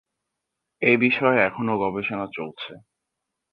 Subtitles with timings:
[0.81, 2.71] এ বিষয়ে এখনো গবেষণা চলছে।